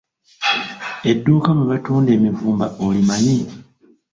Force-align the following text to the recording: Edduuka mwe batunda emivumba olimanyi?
Edduuka 1.09 1.49
mwe 1.53 1.65
batunda 1.71 2.09
emivumba 2.17 2.65
olimanyi? 2.85 3.37